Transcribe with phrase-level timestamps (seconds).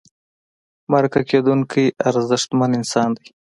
[0.91, 3.27] مرکه کېدونکی ارزښتمن انسان دی.